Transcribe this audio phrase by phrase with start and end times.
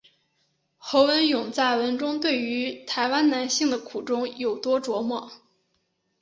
[0.79, 5.31] 侯文咏在文中对于台湾男性的苦衷有多琢磨。